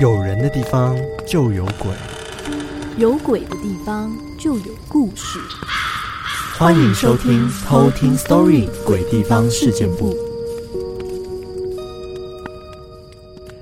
[0.00, 0.96] 有人的地方
[1.26, 1.90] 就有鬼，
[2.96, 5.40] 有鬼的地方就有故事。
[6.56, 10.14] 欢迎收听《偷听 Story 鬼地方事件部》。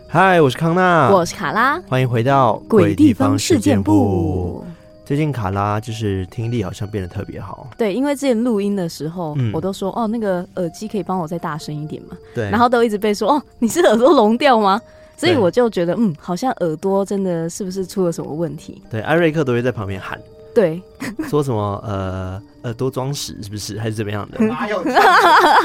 [0.09, 4.63] 嗨，我是康娜，我是卡拉，欢迎回到《鬼地方事件簿》。
[5.07, 7.71] 最近卡拉就是听力好像变得特别好。
[7.79, 12.17] 对，因为之前录音的时候，嗯、我都说哦，那个耳机可以帮我再大声一点嘛。
[12.35, 14.83] 对，然后都一直被说哦，你是耳朵聋掉吗？
[15.17, 18.83] 所以我就觉得，嗯，好像耳朵真的是不是出了什么问题？
[18.91, 20.21] 对，艾瑞克都会在旁边喊，
[20.57, 20.81] 对，
[21.29, 24.43] 说什么呃，耳朵装屎是不是，还是怎么样的？
[24.47, 24.83] 哪有？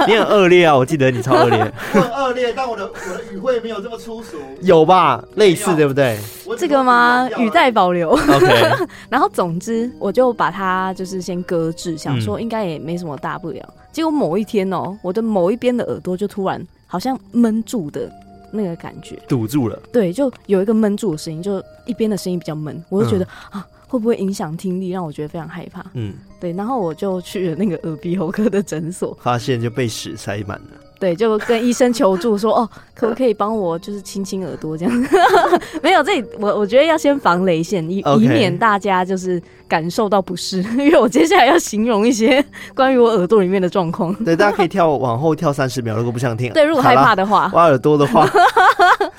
[0.05, 0.75] 你很恶劣啊！
[0.75, 1.59] 我记得你超恶劣。
[1.95, 4.35] 我很恶劣，但我的我的语汇没有这么粗俗。
[4.61, 5.23] 有吧？
[5.35, 6.19] 类似对不对？
[6.57, 7.29] 这个吗？
[7.37, 8.09] 语带保留。
[8.09, 8.85] OK。
[9.09, 13.73] 然后总之，我就把它就是先搁置，想说应该也没什么大不了。
[13.93, 18.11] 结果某一天哦，我的某一边的耳朵就突然好像闷住的。
[18.53, 25.85] 那个感觉堵住了，对，就有一个闷住的声音，就一边的声音比较闷，我就觉得、嗯、啊，会不会影响听力，让我觉得非常害怕。
[25.95, 30.77] 嗯，对，然后我就去了那个耳鼻喉科的诊所，发现就被屎塞满了。
[30.97, 35.07] 对，就跟医生求助说， 哦，可不可以帮我就是亲亲耳朵这样？
[35.83, 42.41] 没有，这里我我觉得要先防雷线，以.以免大家就是感受到不适， 因为我接下来要形容一些
[42.73, 44.13] 关于我耳朵里面的状况。
[44.23, 46.53] 对，大家可以跳往后跳三十秒，如果不想听。
[46.53, 48.25] 对，如果害怕的话，挖耳朵的话，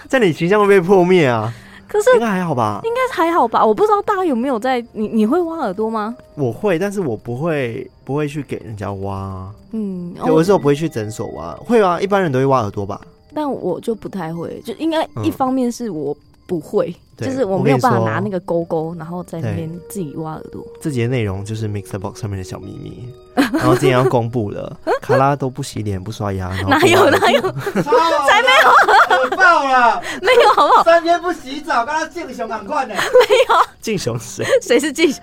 [0.09, 1.53] 在你形象会被破灭啊。
[1.93, 2.81] 可是应该还好吧？
[2.85, 3.63] 应该还好吧？
[3.65, 6.17] 我不知道大家有没有在你你会挖耳朵吗？
[6.37, 9.47] 我会，但是我不会不会去给人家挖。
[9.73, 12.99] 嗯，有的时候不会去诊所挖，会啊，一般人都会挖耳朵吧？
[13.35, 20.63] 但我就不太会，就应该一方面是我不会，嗯、就是我没有办法拿那个钩钩，然后在那边自己挖耳朵。
[20.81, 23.07] 自己的内容就是 MixerBox 上面的小秘密。
[23.35, 27.41] 然后今天要公布了， 卡拉都不洗脸不刷牙，哪有哪有，
[27.81, 29.02] 才没有，很
[29.43, 30.85] 爆了，没有好不好？
[30.85, 34.47] 三天不洗澡，刚刚敬雄赶快呢，没有，敬雄谁？
[34.63, 35.23] 谁是敬雄？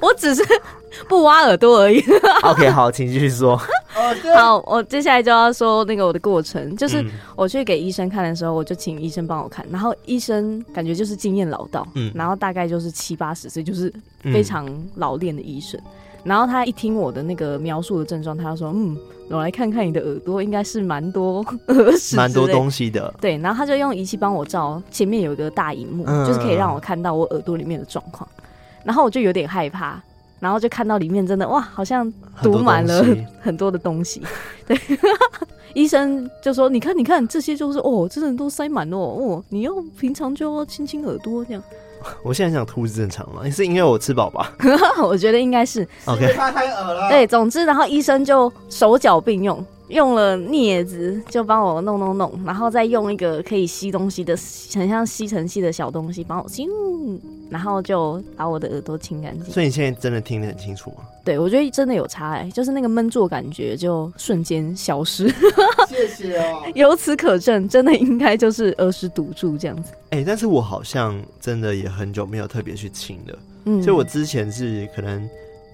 [0.00, 0.42] 我只是
[1.08, 2.02] 不挖耳朵而已。
[2.42, 3.60] OK，好，请继续说。
[4.34, 7.04] 好，我接下来就要说那个我的过程，就是
[7.36, 14.66] 我去给医生看的时候，我就请医生帮我看，然后医生感觉就是经验老道，嗯，然后大概就是七八十岁，就是非常
[14.96, 15.78] 老练的医生。
[16.24, 18.96] 然后他一听我的那个描述的症状，他就说：“嗯，
[19.30, 28.28] 我来看看你的耳朵，应该是蛮多耳屎，蛮多东西的。”对，然后他就用仪器帮我照，前面有一个大荧幕，嗯、就是可以让我看到我耳朵里面的状况。
[28.84, 30.02] 然后我就有点害怕，
[30.40, 32.12] 然后就看到里面真的哇，好像
[32.42, 33.04] 堵满了
[33.40, 34.22] 很多 的东西。
[34.66, 34.78] 对，
[35.74, 41.62] 医生就说：“你看，你看，这些就是哦，真的都塞满了哦，你要平常就要亲亲耳朵这样。”
[42.22, 43.48] 我现在想吐是正常吗？
[43.50, 44.52] 是因为我吃饱吧？
[45.02, 45.86] 我觉得应该是。
[46.06, 47.08] OK，他太恶了。
[47.08, 49.64] 对，总之，然后医生就手脚并用。
[49.88, 54.36] 用了镊子就帮我弄弄弄，然后再用一个可以吸东西的，
[54.74, 56.66] 很像吸尘器的小东西帮我吸，
[57.48, 59.52] 然后就把我的耳朵清干净。
[59.52, 60.96] 所以你现在真的听得很清楚吗？
[61.24, 65.28] 对，我觉得真的有差哎、欸，就是那个闷住感觉就瞬间消失。
[65.88, 66.62] 谢谢哦。
[66.74, 69.92] 由此可证，真的应该就是耳屎堵住这样子。
[70.10, 75.28] 哎、欸，但是我好像真的也很久没有特别去清了，嗯，所以我之前是可能。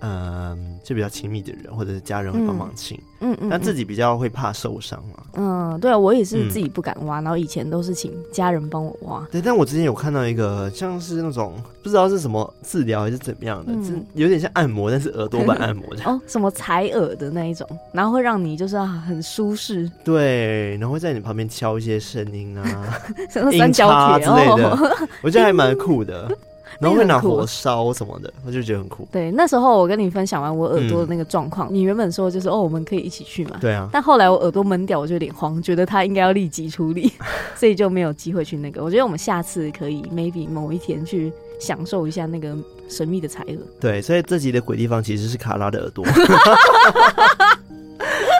[0.06, 5.24] 嗯，就比较亲密的人或者是家人会帮忙请，嗯嗯，嗯，但自己比较会怕受伤嘛。
[5.32, 9.26] 嗯，对啊，我也是自己不敢挖，嗯、然后以前都是请家人帮我挖。
[9.32, 19.90] 对，但我之前有看到一个像是那种不知道是什么治疗还是怎么样的，嗯、是有点像按摩，但是耳朵版按摩哦，什么采耳的那一种，然后会让你就是很舒适。
[20.04, 23.00] 对，然后会在你旁边敲一些声音啊，
[23.30, 23.88] 什 么三角
[24.18, 26.30] 铁之类的，哦、我觉得还蛮酷的。
[26.78, 29.06] 然后会拿火烧什么的，我就觉得很酷。
[29.12, 33.56] 对，那时候我跟你分享完我耳朵的那个状况，嗯、你原本说就是哦，我们可以一起去嘛。
[33.60, 33.88] 对啊。
[33.92, 37.12] 但后来我耳朵闷掉，我就有点慌，觉得他应该要立即处理，
[37.54, 38.82] 所以就没有机会去那个。
[38.82, 42.56] 我觉得我们下次可以 maybe 某一天去享受一下那个
[42.88, 43.56] 神秘的彩耳。
[43.80, 46.04] 对，所以这集的鬼地方其实是卡拉的耳朵。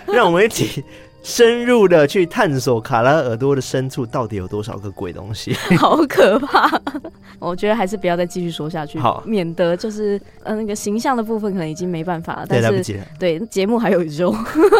[0.13, 0.85] 让我们一起。
[1.25, 6.71] 深入的去探索卡拉耳朵的深处到底有多少个鬼东西， 好可怕！
[7.41, 12.47] 我觉得还是不要再继续说下去，好，免得就是呃那个形象的部分可能已经没办法了。
[12.47, 13.05] 对，但是来不及了。
[13.19, 14.35] 对，节目还有肉。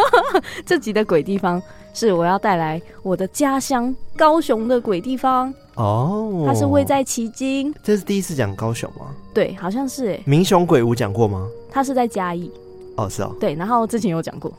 [0.67, 1.61] 这集的鬼地方
[1.95, 7.75] 是我要带来我的家乡高雄的鬼地方哦，它是位在旗津。
[7.83, 9.07] 这是第一次讲高雄吗？
[9.33, 10.21] 对，好像是哎。
[10.27, 11.49] 民雄鬼屋讲过吗？
[11.71, 12.51] 它是在嘉义。
[12.97, 13.35] 哦，是哦。
[13.41, 14.53] 对，然后之前有讲过。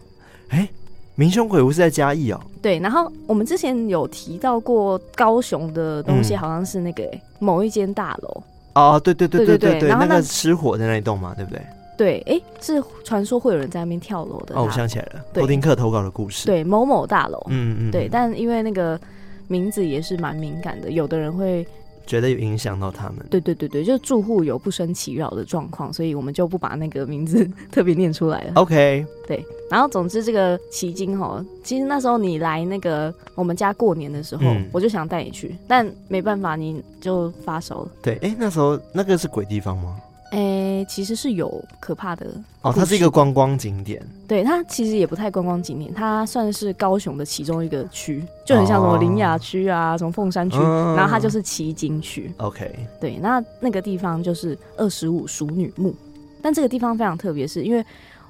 [0.49, 0.67] 哎。
[1.15, 7.03] 民雄鬼屋是在嘉义哦，对，然后我们之前有提到过高雄的东西，好像是那个
[7.39, 11.61] 某一间大楼哦，对对对对对对，然后那个失火的那一栋嘛，对不对？
[11.97, 14.55] 对，哎，是传说会有人在那边跳楼的。
[14.55, 16.45] 哦，我想起来了，偷听客投稿的故事。
[16.45, 18.99] 对，某某大楼，嗯嗯，对，但因为那个
[19.47, 21.65] 名字也是蛮敏感的，有的人会。
[22.07, 28.51] 觉得有影响到他们，对对对对，就住户有不生其扰的状况，所以我们就不把那个名字 特别念出来了。
[28.57, 37.87] OK，对，然后总之这个旗津吼，其实那时候你来那个我们家过年的时候，嗯、我就想带你去，但没办法，你就发烧了。
[38.01, 39.95] 对，哎，那时候那个是鬼地方吗？
[40.31, 42.25] 哎、欸，其实是有可怕的
[42.61, 42.73] 哦。
[42.75, 52.29] 它是一个观光景点，对，它其实也不太观光景点，它算是高雄的其中一个区，就很像什么林雅区啊，什么凤山区，嗯、然后它就是旗津区。
[52.37, 55.95] OK，对，那那个地方就是二十五熟女墓，
[56.41, 57.85] 但这个地方非常特别，是因为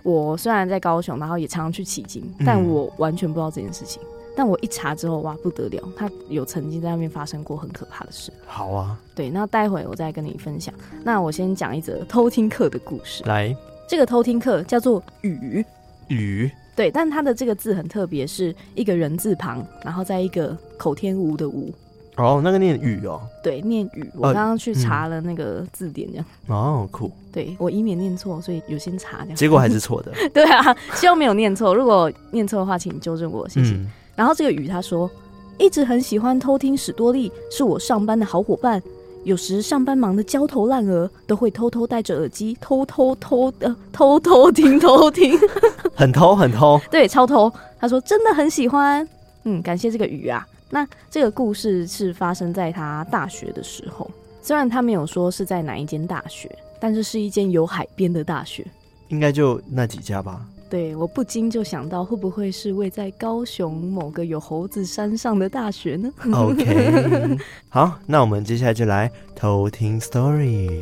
[0.05, 4.01] 我虽然在高雄，然后也常常去旗津，但我完全不知道这件事情。
[4.03, 5.81] 嗯但我一查之后，哇，不得了！
[5.95, 8.33] 他有曾经在那边发生过很可怕的事。
[8.45, 10.75] 好啊，对，那待会我再跟你分享。
[11.05, 13.23] 那我先讲一则偷听课的故事。
[13.23, 13.55] 来，
[13.87, 15.65] 这个偷听课叫做雨
[16.09, 21.73] 雨，对，但它的这个字很特别，是一个人字旁，然后在一个口天吴的吴。
[22.17, 23.21] 哦，那个念雨哦。
[23.43, 24.09] 对，念雨。
[24.15, 26.25] 我刚刚去查了那个字典，这样。
[26.47, 27.11] 哦，酷。
[27.31, 29.35] 对，我以免念错，所以有先查这样。
[29.35, 30.11] 结果还是错的。
[30.33, 31.75] 对啊，希望没有念错。
[31.75, 33.71] 如果念错的话，请你纠正我，谢谢。
[33.71, 35.11] 嗯然后这个雨他说，
[35.57, 38.81] 一直很喜欢偷听史多利，是我上班的好伙伴。
[39.25, 45.37] 有时上班忙得焦头烂额，都会偷偷戴着耳机，偷偷偷的偷偷听偷听，
[45.93, 47.51] 很偷很偷，对，超偷。
[47.77, 49.05] 他说真的很喜欢，
[49.43, 50.47] 嗯，感谢这个雨啊。
[50.69, 54.09] 那这个故事是发生在他大学的时候，
[54.41, 58.65] 虽然他没有说是在哪一间大学，但是是一间有海边的大学，
[59.09, 60.45] 应该就那几家吧。
[60.67, 67.37] 对，我不禁就想到，会不会是位在高雄某个有猴子山上的大学呢？OK，
[67.69, 70.81] 好，那我们接下来就来偷听 story。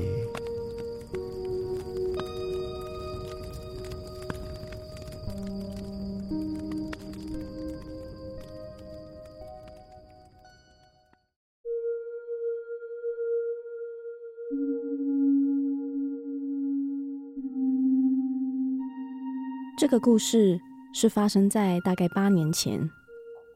[19.94, 20.60] 个故事
[20.92, 22.90] 是发生在大概八年前，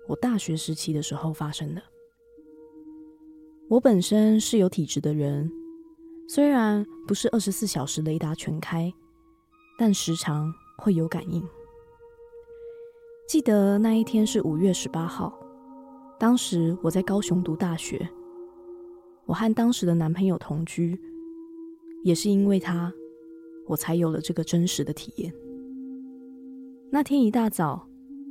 [0.07, 1.81] 我大学时期的时候发生的。
[3.67, 5.51] 我本身是有体质的人，
[6.29, 8.93] 虽然不是二十四小时雷达全开，
[9.79, 11.43] 但时常会有感应。
[13.27, 15.35] 记得那一天是五月十八号，
[16.19, 18.07] 当时我在高雄读大学，
[19.25, 21.01] 我和当时的男朋友同居，
[22.03, 22.93] 也是因为他，
[23.65, 25.33] 我才有了这个真实的体验。
[26.89, 27.85] 那天一大早，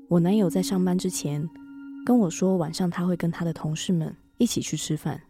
[0.09, 1.47] 我男友在上班之前
[2.07, 5.21] 跟我说，晚上他会跟他的同事们一起去吃饭，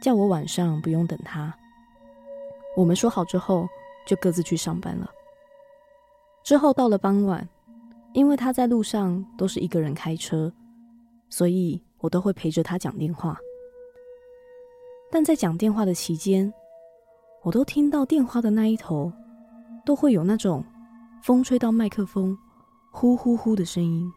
[0.00, 1.54] 叫我晚上不用等他。
[2.74, 3.68] 我们说好之后，
[4.06, 5.10] 就各自去上班了。
[6.42, 7.46] 之后到了傍晚，
[8.14, 10.50] 因为他在路上都是一个人开车，
[11.28, 13.38] 所以我都会陪着他讲电话。
[15.10, 16.50] 但在讲电话的期间，
[17.42, 19.12] 我都听到电话的那一头
[19.84, 20.64] 都会有那种。
[21.26, 22.38] 风吹到麦克风，
[22.92, 24.08] 呼呼呼的声音。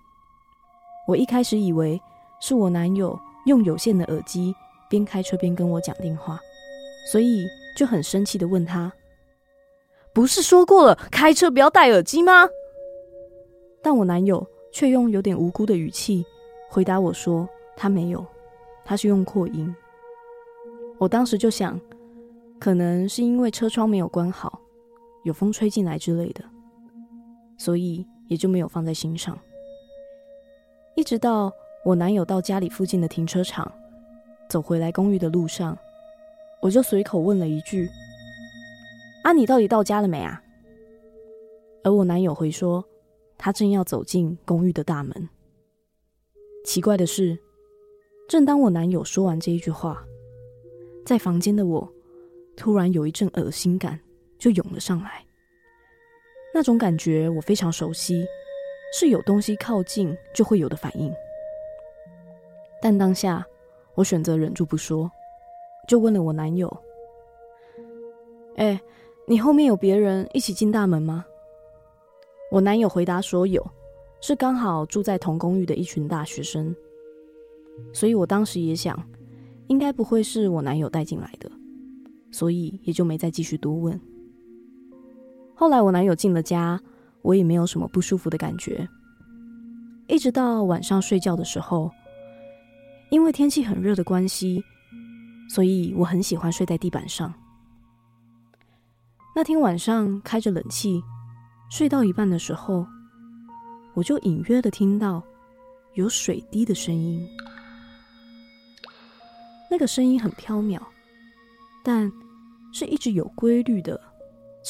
[1.08, 2.00] 我一开始以为
[2.40, 4.54] 是我男友用有线的耳机
[4.88, 6.40] 边开车边跟我讲电话，
[7.12, 8.94] 所以就很生气的问他
[10.14, 12.48] ：“不是说过了开车不要戴耳机吗？”
[13.82, 16.24] 但我男友却用有点无辜的语气
[16.70, 18.24] 回答我说：“他没有，
[18.86, 19.76] 他是用扩音。”
[21.00, 21.82] 我当时就想，
[22.60, 24.62] 可能是因为车窗没有关好，
[25.24, 26.46] 有风吹进来之类的。
[27.60, 29.38] 所以也就没有放在心上。
[30.96, 31.54] 一直到
[31.86, 33.72] 我男友到家里附近的停车场，
[34.50, 35.78] 走回来公寓的路上，
[36.62, 37.88] 我就随口问了一句
[39.24, 40.42] ：“啊，你到底到家了没啊？”
[41.86, 42.84] 而我男友回说
[43.38, 45.30] ：“他正要走进公寓的大门。”
[46.66, 47.38] 奇怪的是，
[48.28, 50.04] 正当我男友说完这一句话，
[51.06, 51.90] 在房间的我
[52.58, 53.98] 突然有一阵恶心感
[54.38, 55.26] 就涌了上来。
[56.54, 58.26] 那种感觉我非常熟悉，
[58.94, 61.14] 是有东西靠近就会有的反应。
[62.82, 63.46] 但当下
[63.96, 65.10] 我选择忍住不说，
[65.88, 66.76] 就问了我男友
[68.56, 68.80] ：“哎，
[69.28, 71.26] 你后面有别人一起进大门吗？”
[72.52, 73.64] 我男友回答说：“有，
[74.22, 76.76] 是刚好住在同公寓的一群大学生。”
[77.94, 79.02] 所以我当时也想，
[79.68, 81.50] 应该不会是我男友带进来的，
[82.32, 84.00] 所以也就没再继续多问。
[85.60, 86.80] 后来我男友进了家，
[87.22, 88.88] 我也没有什么不舒服的感觉。
[90.08, 91.92] 一直到晚上睡觉的时候，
[93.10, 94.64] 因为天气很热的关系，
[95.50, 97.34] 所以我很喜欢睡在地板上。
[99.36, 101.04] 那天晚上开着冷气，
[101.70, 102.88] 睡到一半的时候，
[103.94, 105.22] 我就隐约的听到
[105.96, 107.28] 有水滴的声音，
[109.70, 110.80] 那个声音很飘渺，
[111.84, 112.10] 但
[112.72, 114.00] 是一直有规律的、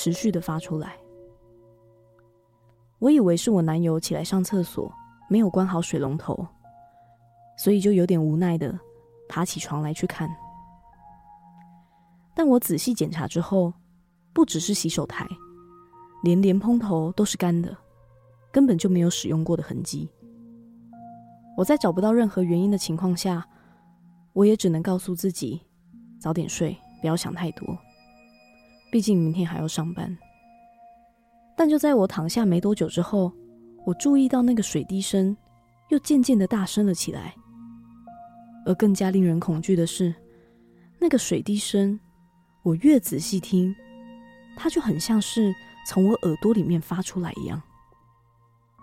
[0.01, 0.96] 持续的发出来。
[3.00, 4.89] 我以为是我男友起来上厕所，
[5.27, 6.48] 没有关好水龙头，
[7.58, 8.79] 所以就有点无奈的
[9.27, 10.34] 爬起床来去看。
[12.34, 13.74] 但我仔细检查之后，
[14.32, 15.27] 不只是洗手台，
[16.24, 17.75] 连连喷头都是干的，
[18.53, 20.10] 根本就没有使用过的痕迹。
[21.58, 23.46] 我在找不到任何原因的情况下，
[24.32, 25.60] 我也只能告诉自己，
[26.22, 27.77] 早点睡，不要想太多。
[28.91, 30.17] 毕竟明天还要上班。
[31.55, 33.31] 但就在我躺下没多久之后，
[33.86, 35.36] 我注意到那个水滴声
[35.89, 37.36] 又渐渐的大声了起来。
[38.65, 40.13] 而更加令人恐惧的是，
[41.00, 42.00] 那个水滴声，
[42.63, 43.75] 我越仔细听，
[44.55, 45.53] 它就很像是
[45.88, 47.62] 从我耳朵里面发出来一样，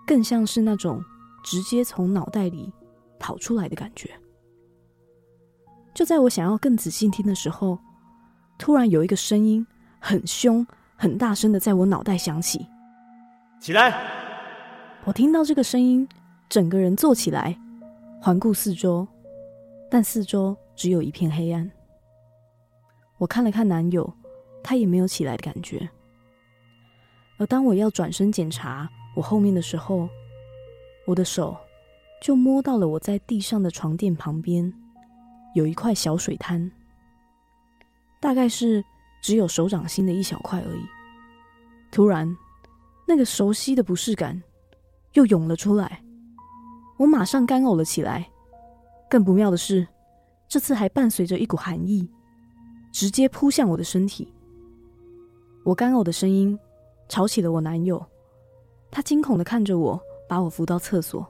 [0.07, 1.03] 更像是那种。
[1.45, 2.73] 直接从脑袋里
[3.21, 4.11] 跑出来的感觉。
[5.95, 7.79] 就在我想要更仔细听的时候，
[8.59, 9.65] 突然有一个声音
[9.99, 12.67] 很凶、很大声的在我脑袋响起
[13.61, 13.95] ：“起来！”
[15.05, 16.09] 我听到这个声音，
[16.49, 17.57] 整个人坐起来，
[18.21, 19.07] 环顾四周，
[19.91, 21.71] 但四周只有一片黑暗。
[23.19, 24.13] 我看了看男友，
[24.63, 25.89] 他也没有起来的感觉。
[27.39, 30.09] 而当我要转身检查我后面的时候，
[31.07, 31.57] 我的手
[32.21, 34.73] 就摸到了我在地上的床垫旁边
[35.55, 36.71] 有一块小水滩，
[38.21, 38.85] 大概是
[39.27, 40.83] 只有手掌心的一小块而已。
[41.91, 42.33] 突然，
[43.09, 44.41] 那个熟悉的不适感
[45.15, 46.01] 又涌了出来，
[46.97, 48.31] 我马上干呕了起来。
[49.11, 49.85] 更不妙的是，
[50.47, 52.09] 这次还伴随着一股寒意，
[52.93, 54.33] 直接扑向我的身体。
[55.65, 56.57] 我干呕的声音
[57.09, 58.01] 吵起了我男友，
[58.93, 60.01] 他惊恐的看着我。
[60.29, 61.25] 把我扶到厕所，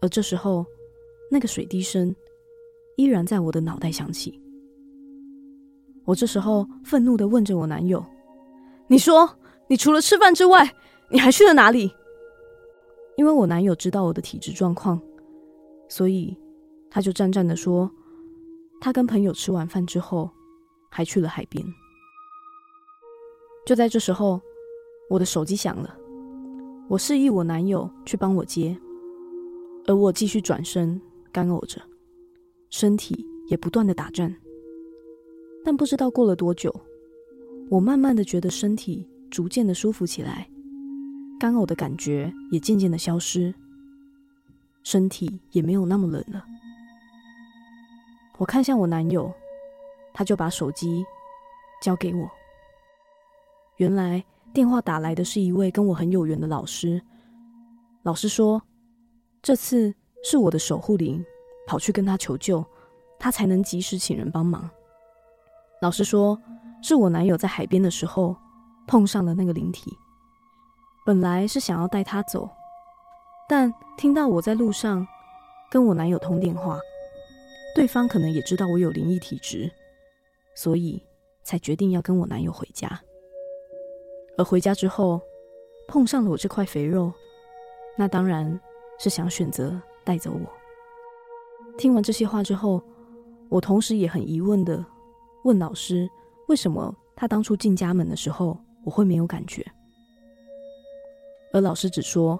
[0.00, 0.64] 而这时候，
[1.30, 2.16] 那个水滴声
[2.96, 4.40] 依然在我的脑袋响起。
[6.10, 8.04] 我这时候愤怒地问着我男友
[8.88, 9.38] ：“你说，
[9.68, 10.68] 你除了吃饭之外，
[11.08, 11.88] 你还去了哪里？”
[13.16, 15.00] 因为我男友知道我的体质状况，
[15.88, 16.36] 所以
[16.90, 17.88] 他就战战地说
[18.82, 20.28] ：“他跟朋友吃完饭之后，
[20.90, 21.64] 还去了海边。”
[23.64, 24.40] 就在这时候，
[25.08, 25.96] 我的手机响了。
[26.88, 28.76] 我示意我男友去帮我接，
[29.86, 31.00] 而我继续转身
[31.30, 31.80] 干呕着，
[32.68, 34.34] 身体也不断的打颤。
[35.64, 36.74] 但不知道过了多久，
[37.70, 40.48] 我慢慢的觉得身体逐渐的舒服起来，
[41.38, 43.54] 干呕的感觉也渐渐的消失，
[44.82, 46.44] 身体也没有那么冷了。
[48.38, 49.32] 我看向我男友，
[50.12, 51.04] 他就把手机
[51.82, 52.30] 交给我。
[53.76, 54.24] 原来。
[54.52, 57.00] 电话打来的是一位跟我很有缘的老师，
[58.02, 58.60] 老师说，
[59.40, 61.24] 这次是我的守护灵
[61.68, 62.66] 跑去跟他求救，
[63.16, 64.68] 他才能及时请人帮忙。
[65.80, 66.38] 老实说，
[66.82, 68.36] 是我男友在海边的时候
[68.86, 69.90] 碰上了那个灵体，
[71.06, 72.48] 本来是想要带他走，
[73.48, 75.06] 但听到我在路上
[75.70, 76.78] 跟我男友通电话，
[77.74, 79.72] 对方可能也知道我有灵异体质，
[80.54, 81.02] 所以
[81.42, 83.00] 才决定要跟我男友回家。
[84.36, 85.18] 而回家之后，
[85.88, 87.10] 碰上了我这块肥肉，
[87.96, 88.60] 那当然
[88.98, 91.76] 是想选择带走我。
[91.78, 92.82] 听完这些话之后，
[93.48, 94.84] 我同时也很疑问的
[95.44, 96.08] 问老师：
[96.48, 99.64] 为什么他当初进家门的时候我会没有感觉？
[101.52, 102.38] 而老师只说，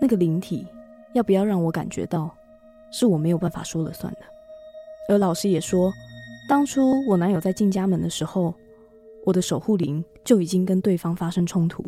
[0.00, 0.66] 那个灵体
[1.14, 2.34] 要不要让我感觉到，
[2.90, 4.20] 是我没有办法说了算的。
[5.08, 5.92] 而老师也说，
[6.48, 8.54] 当初我男友在进家门的时候，
[9.24, 11.84] 我的守护灵就已经跟对方发生冲突，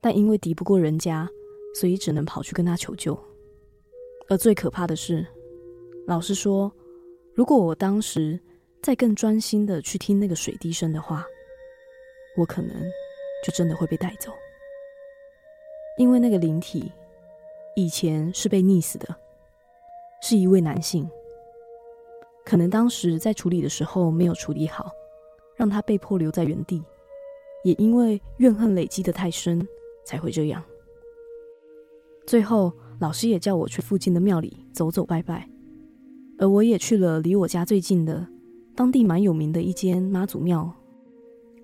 [0.00, 1.28] 但因为敌不过人家，
[1.74, 3.18] 所以只能跑去跟他求救。
[4.28, 5.26] 而最可怕的是，
[6.06, 6.72] 老师说，
[7.34, 8.38] 如果我当时
[8.86, 11.26] 再更专心的去听那个水滴声的话，
[12.36, 12.70] 我可能
[13.44, 14.30] 就真的会被带走。
[15.98, 16.92] 因为那个灵体
[17.74, 19.12] 以前是被溺死的，
[20.22, 21.04] 是一位男性，
[22.44, 24.88] 可能当时在处理的时候没有处理好。
[25.56, 26.80] 让他被迫留在原地，
[27.64, 29.66] 也因为怨恨累积得太深，
[30.04, 30.62] 才会这样。
[32.24, 35.50] 最后，老师也叫我去附近的庙里走走拜拜，
[36.38, 38.28] 而我也去了离我家最近的、
[38.76, 40.70] 当地蛮有名的一间妈祖庙。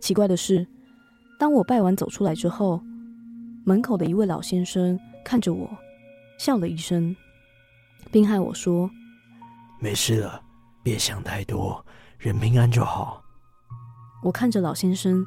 [0.00, 0.66] 奇怪的是，
[1.38, 2.82] 当我拜完走出来之后，
[3.64, 5.70] 门口的一位老先生看着我，
[6.38, 7.14] 笑了一声，
[8.10, 8.90] 并和我说
[9.78, 10.42] ：“没事了，
[10.82, 11.84] 别想太多，
[12.18, 13.22] 人平安就好。”
[14.24, 15.22] 我看着老先生，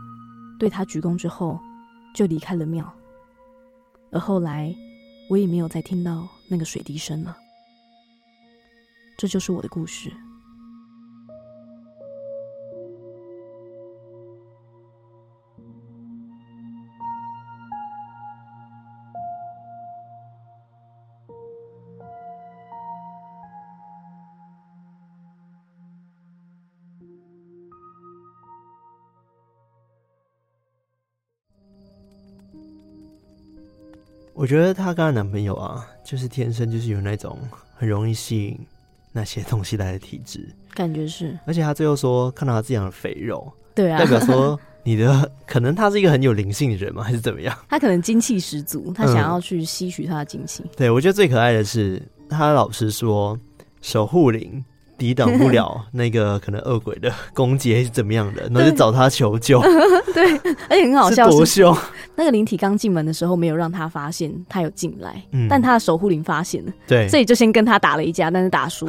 [0.60, 1.60] 对他鞠躬之后，
[2.15, 2.92] 就离开了庙。
[4.12, 4.75] 而后来，
[5.30, 7.38] 我也没有再听到那个水滴声了。
[9.18, 10.12] 这就是我的故事。
[34.46, 37.36] 我觉得她跟她男朋友啊，就是天生就是有那种
[37.74, 38.60] 很容易吸引
[39.12, 41.36] 那些东西来的体质，感觉是。
[41.48, 47.02] 而且她最后说看到她这样的肥肉，对啊，代表说你的可能他是一个很有灵性的人嘛？
[47.02, 47.58] 还是怎么样？
[47.68, 50.62] 他可能精气十足，他想要去吸取他的精气。
[50.64, 50.70] 嗯。
[50.78, 52.00] 对，我觉得最可爱的是
[52.30, 53.36] 她老师说
[53.82, 54.64] 守护灵。
[54.98, 59.62] 抵挡不了 那个可能恶鬼的攻击，还是怎么样的，然后就找他求救。
[60.14, 60.38] 对，
[60.70, 61.75] 而且很好笑，多凶！
[62.16, 68.88] 那个灵体刚进门的时候，没有让他发现他有进来，嗯，但他的守护灵发现了，对，所以就先跟他打了一架，但是打输，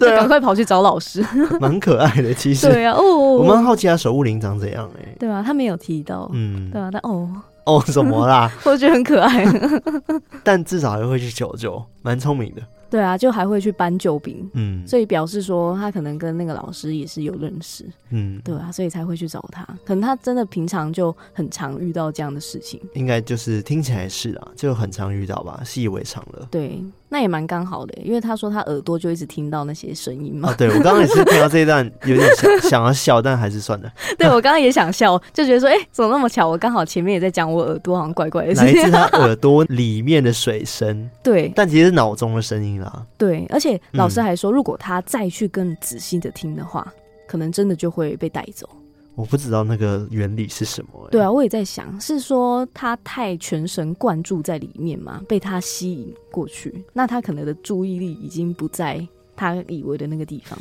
[0.00, 1.24] 就赶快跑去找老师。
[1.60, 2.66] 蛮可爱的，其实。
[2.68, 5.14] 对啊，哦，我蛮好奇他守护灵长怎样哎。
[5.18, 7.28] 对啊，他没有提到，嗯，对啊，但哦
[7.64, 8.50] 哦，什么啦？
[8.64, 9.44] 我觉得很可爱，
[10.42, 12.62] 但至少还会去求救，蛮聪明的。
[12.90, 19.62] 对啊，就还会去搬救兵，嗯，所以表示说他可能跟那个老师也是有认识，嗯，对啊，所以才会去找他。
[19.84, 26.48] 可能他真的平常就很常遇到这样的事情，应该就是听起来是啊，就很常遇到吧，习以为常了。
[26.50, 26.82] 对。
[27.08, 30.50] 那也蛮刚好的，因为他说他耳朵就一直听到那些声音嘛。
[30.50, 33.90] 啊，对，我刚刚也是听到这一段，有点想 想要笑，但还是算了。
[34.18, 36.48] 对，我刚刚也想笑，就觉得说，哎、欸，怎么那么巧？
[36.48, 41.08] 我刚好前面也在讲我耳朵好像怪怪的，来自他 耳朵里面的水声。
[41.22, 43.06] 对，但其实是脑中的声音啦。
[43.16, 48.68] 对，而且老师还说，如果他再去更仔细的听的话，嗯、可能真的就会被带走。
[49.18, 51.10] 我不知道那个原理是什么、欸。
[51.10, 60.56] 对啊，我也在想，是说他太全神贯注在里面嘛，被他吸引过去，那他可能的注意力已经不在他以为的那个地方。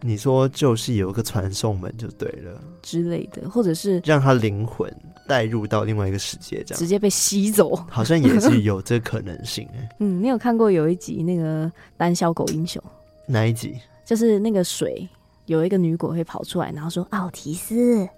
[0.00, 4.92] 你说就是有一个传送门就对了之类的，或者是让他灵魂
[5.28, 9.88] 带入到另外一个世界，这样直接被吸走，好像也是有 这可能性、欸。
[10.00, 12.82] 嗯，你有看过有一集那个《胆小狗英雄》？
[13.28, 13.76] 哪一集？
[14.04, 15.08] 就是那个水。
[15.46, 18.08] 有一个女鬼会跑出来，然后说：“奥提斯，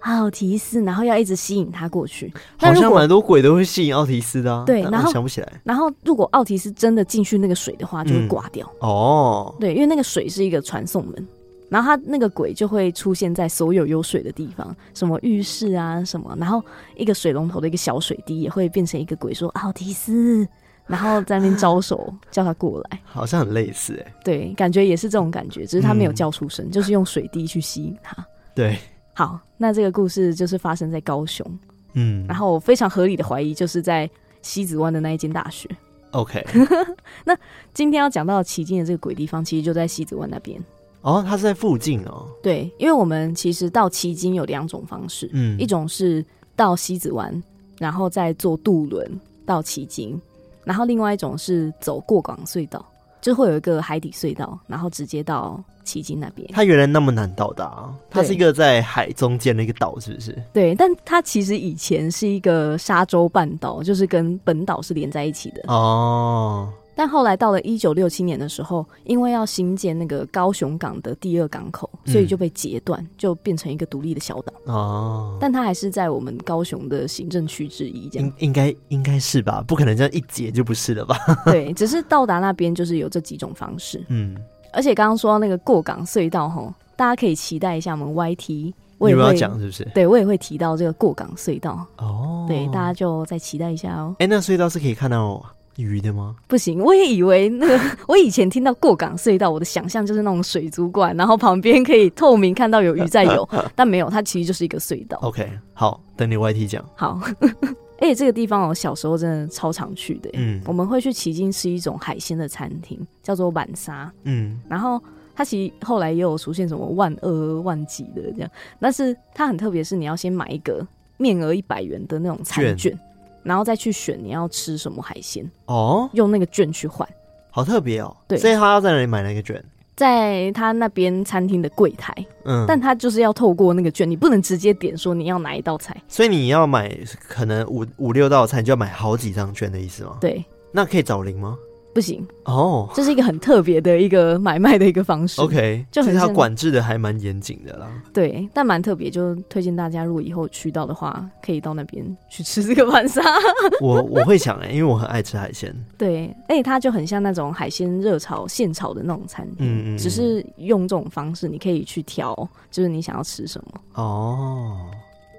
[0.00, 2.32] 奥提斯。”然后要一直吸引他过去。
[2.56, 4.64] 好像蛮多鬼都会吸引奥提斯的、啊。
[4.66, 5.60] 对，然后想不起来。
[5.62, 8.88] 然后如果奥提斯真的进去那个水的话，就会挂掉、嗯。
[8.88, 11.28] 哦，对，因为那个水是一个传送门，
[11.68, 16.34] 然后他那个鬼就会出现在所有有水的地方，什么浴室啊什么。
[16.38, 16.62] 然后
[16.96, 20.48] 一个水龙头的一个小水滴也会变成一个鬼，说：“奥提斯。”
[20.86, 24.14] 然后在那边招手 叫他过来，好像很类似哎。
[24.24, 28.16] 对，感觉也是这种感觉，只是他没有叫出声，嗯、就是用水滴去吸引他。
[28.54, 28.78] 对，
[29.14, 31.46] 好，那这个故事就是发生在高雄。
[31.94, 34.08] 嗯，然后我非常合理的怀疑，就是在
[34.42, 35.68] 西子湾的那一间大学。
[36.10, 36.44] OK，
[37.24, 37.36] 那
[37.72, 40.60] 今天要讲到旗津的这个鬼地方，其实就在西子湾那边。
[41.02, 42.26] 哦，它是在附近哦。
[42.42, 46.24] 对，因为我们其实到奇经有两种方式，嗯，一种是
[46.56, 47.42] 到西子湾，
[47.78, 50.20] 然后再坐渡轮到旗津。
[50.64, 52.84] 然后另外一种是走过港隧道，
[53.20, 56.48] 就会有一个海底隧道，然后直接到奇经那边。
[56.52, 60.42] 它原来那么难到达，它是一个在海中间的一个岛，是不是？
[60.52, 65.62] 对，但它其实以前是一个沙洲半岛，就是跟本岛是连在一起的。
[65.68, 66.68] 哦。
[66.94, 74.52] 但后来到了一九六七年的时候，因为要新建那个高雄港的第二港口，所以就被截断，嗯、就变成一个独立的小岛。
[74.72, 78.28] 哦，但它还是在我们高雄的行政区之一，这样。
[78.38, 79.64] 应应该应该是吧？
[79.66, 81.16] 不可能这样一截就不是了吧？
[81.46, 84.04] 对， 只是到达那边就是有这几种方式。
[84.08, 84.36] 嗯，
[84.72, 89.84] 而且刚刚说到那个过港隧道齁，大家可以期待一下我们 YT，我也会讲是不是？
[89.94, 91.84] 对，我也会提到这个过港隧道。
[91.98, 94.14] 哦，对，大家就再期待一下哦。
[94.20, 95.44] 哎、欸，那隧道是可以看到
[95.76, 96.36] 鱼的吗？
[96.46, 105.18] 不行，我也以为那个， 我以前听到过港隧道，我的想象就是那种水族馆，然后旁边可以透明看到有鱼在游， 但没有，它其实就是一个隧道。
[105.22, 106.84] OK，好，等你 YT 讲。
[106.94, 107.20] 好，
[108.00, 110.30] 而且这个地方我小时候真的超常去的。
[110.34, 114.12] 嗯，我们会去旗津吃一种海鲜的餐厅，叫做晚沙。
[114.24, 115.02] 嗯，然后
[115.34, 122.98] 它其实后来也有出现什么万二万几的这样，但是它很特别，是你要先买一个面额一百元的那种餐券。
[123.44, 127.08] 然后再去选你要吃什么海鲜哦，用那个券去换，
[127.50, 128.16] 好特别哦。
[128.26, 129.62] 对，所以他要在哪里买那个券？
[129.94, 132.12] 在他那边餐厅的柜台。
[132.44, 135.96] 嗯，但他就是要透过那个券，你不能直接点说你要哪一道菜。
[136.08, 140.16] 所以你要买可能五五六道菜，你就要买好几张券的意思吗？
[140.20, 140.44] 对。
[140.72, 141.56] 那可以找零吗？
[141.94, 145.40] 不行哦，这是一个很特别的一个买卖的一个方式。
[145.40, 147.88] OK，就很它管制的还蛮严谨的啦。
[148.12, 153.22] 对，但蛮特别，就推荐大家如果以后去到的话，可以到那边去吃这个晚沙。
[153.80, 155.72] 我我会想哎、欸，因为我很爱吃海鲜。
[155.96, 162.36] 对，而且它就很像那种海鲜热炒现炒的那种餐厅，嗯嗯，只是用这种方式，你可以去调，
[162.72, 163.80] 就是你想要吃什么。
[163.94, 164.90] 哦，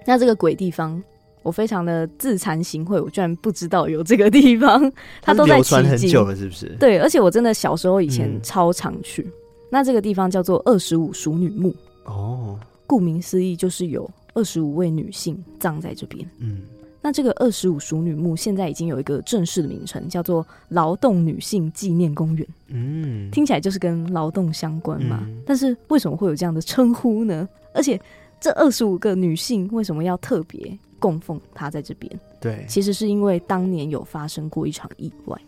[0.06, 1.04] 那这个鬼地方。
[1.46, 6.76] 我非常的自惭形秽，我居然不知道有这个地方， 它都在旗津，很久了，是不是？
[6.80, 9.22] 对，而且我真的小时候以前超常去。
[9.22, 9.32] 嗯、
[9.70, 11.72] 那这个地方叫做二十五熟女墓
[12.06, 16.28] 哦，顾名思义就是有二十五位女性葬在这边。
[16.40, 16.64] 嗯，
[17.00, 22.48] 那这个二十五熟女墓现在已经有一个正式的名称，叫做劳动女性纪念公园。
[22.70, 25.20] 嗯，听起来就是跟劳动相关嘛。
[25.28, 27.48] 嗯、但是为什么会有这样的称呼呢？
[27.72, 28.02] 而且
[28.42, 32.20] 这二十五个女性为什么要特别供奉他在这边？
[32.40, 35.40] 对，其实是因为当年有发生过一场意外。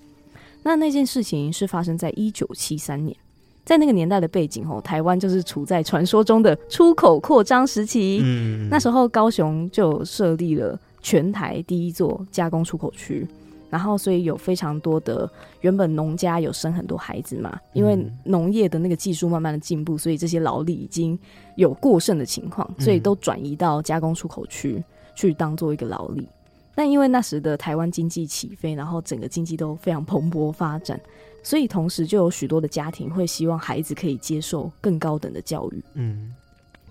[0.63, 3.15] 那那件事情是发生在一九七三年，
[3.63, 8.19] 在那个年代的背景哦，台湾就是处在传说中的出口扩张时期。
[8.23, 10.79] 嗯，那时候高雄就设立了。
[10.99, 13.25] 全台第一座加工出口区，
[13.69, 15.29] 然后所以有非常多的
[15.61, 21.17] 原本农家有生很多孩子嘛，因为农业的那个技术慢慢的进步，所以这些劳力已经
[21.55, 24.83] 有过剩的情况，所以都转移到加工出口区
[25.17, 26.25] 去当做一个劳力。
[26.75, 30.97] 但因为那时的台湾经济起飞，然后整个经济都非常蓬勃发展，
[31.41, 35.83] 所以同时就有许多的家庭会希望孩子可以接受更高等的教育。
[35.95, 36.33] 嗯，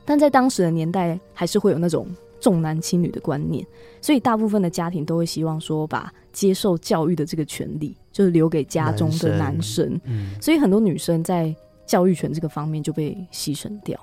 [0.04, 2.06] 但在当时的年代，还是会有那种。
[2.38, 3.66] 重男轻女的观念，
[4.00, 9.88] 所以大部分的家庭都会希望说，把接受教育的这个权利，就是留给家中的男生。
[9.88, 11.52] 男生嗯，所以很多女生在
[11.86, 13.98] 教育权这个方面就被牺牲掉。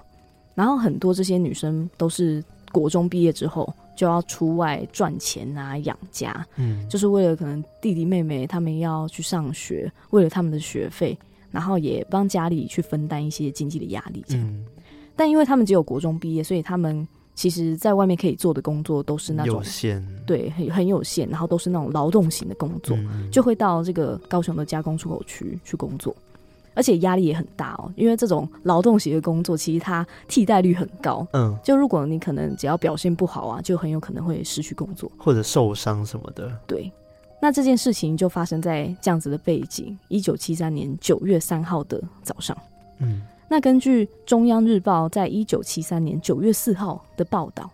[0.56, 6.46] 然后很多这些女生都是国中毕业之后就要出外赚钱啊，养家。
[6.56, 11.18] 嗯，就是为了可能弟弟妹妹他们要去上学，为了他们的学费，
[11.52, 14.24] 然后也帮家里去分担一些经济的压力。
[14.28, 14.66] 这样，嗯，
[15.16, 17.08] 但因为他们只有国中毕业，所以他们。
[17.36, 26.16] 其实，在外面可以做的工作都是那种有限，对，很很有限，然后都是那种劳动型的工作，嗯、就会到这个高雄的加工出口区去工作，
[26.74, 35.12] 而且压力也很大哦，因为这种劳动型的工作其实它替代率很高，嗯，就如果你可能只要表现不好啊，就很有可能会失去工作。
[35.18, 36.52] 或者受伤什么的。
[36.66, 36.92] 对，
[37.42, 42.58] 那这件事情就发生在这样子的背景，一九七三年九月三号的早上，
[43.00, 43.22] 嗯。
[43.50, 47.70] 那根据中央日报在一九七三年九月四号的报道，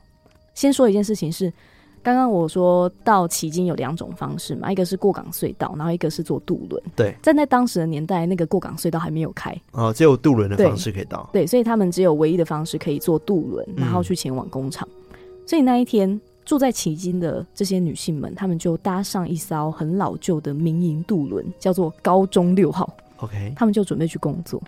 [0.54, 1.54] 先说一件事情是，
[2.02, 6.82] 刚刚我说到迄今有两种方式嘛，一个是过港隧道，然后一个是坐渡轮。
[6.96, 11.30] 对，站在当时的年代，那个过港隧道还没有开，哦，只有渡轮的方式可以到。
[11.34, 14.88] 对，所以他们只有唯一的方式可以坐渡轮，然后去前往工厂。
[14.92, 22.90] 嗯、所以那一天住在迄今的这些女性们，她们就搭上一艘很老旧的民营渡轮，叫做高中六号。
[23.18, 24.62] OK，他们就准备去工作。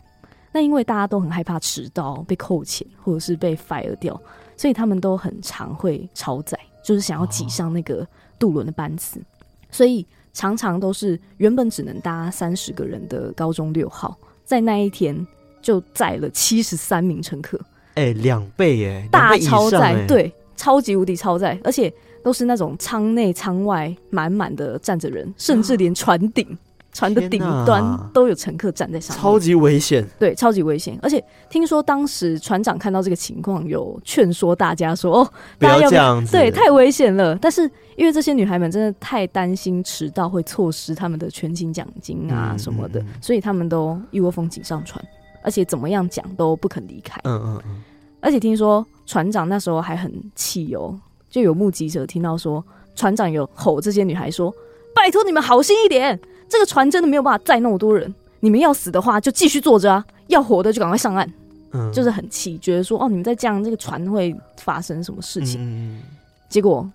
[0.51, 4.19] 那因为大家都很害怕迟到被扣钱，或者是被 fire 掉，
[4.57, 8.07] 所以他们都很常会超载，就是想要挤上那个
[8.39, 9.23] 渡轮的班次，哦、
[9.69, 15.25] 所以常常都是原本只能搭三十个人的高中六号，在那一天
[15.61, 17.59] 就载了七十三名乘客，
[17.95, 26.57] 哎、欸，两倍耶，大超载，对，超级无敌超载，而且都是那种舱内舱外满满的站着人，甚至连船顶。
[26.91, 30.05] 哦船的顶端都有乘客站在上面，超级危险。
[30.19, 30.99] 对，超级危险。
[31.01, 37.63] 而且听说当时船长看到这个情况，有劝说大家说：“哦，不要这样子，对，太危险了。”但是
[37.95, 45.01] 因为这些女孩们真的太担心迟到会错失他们的全勤奖金啊什么的，嗯嗯嗯，所以他们都一窝蜂挤上船，
[45.41, 47.19] 而且怎么样讲都不肯离开。
[47.23, 47.81] 嗯嗯嗯。
[48.19, 50.93] 而且听说船长那时候还很气哦，
[51.29, 52.61] 就有目击者听到说，
[52.95, 54.53] 船长有吼这些女孩说
[54.93, 56.19] ：“拜托你们好心一点。”
[56.51, 61.31] 这个船真的没有办法载那么多人，你们要死的话就继续坐着啊，要活的就赶快上岸。
[61.71, 65.61] 嗯，就是很气，觉得说哦，你们再这样，这个船会发生什么事情？
[65.63, 66.01] 嗯，
[66.49, 66.85] 结果